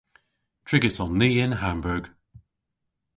[0.65, 2.03] Trigys on ni yn Hamburg.